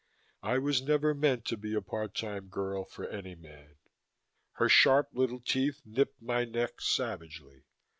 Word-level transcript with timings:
I 0.41 0.57
was 0.57 0.81
never 0.81 1.13
meant 1.13 1.45
to 1.45 1.57
be 1.57 1.75
a 1.75 1.81
part 1.83 2.15
time 2.15 2.47
girl 2.47 2.85
for 2.85 3.05
any 3.07 3.35
man." 3.35 3.75
Her 4.53 4.67
sharp 4.67 5.09
little 5.13 5.41
teeth 5.41 5.79
nipped 5.85 6.19
my 6.23 6.43
neck 6.43 6.81
savagely. 6.81 7.65